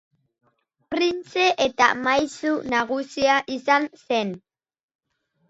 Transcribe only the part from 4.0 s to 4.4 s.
zen.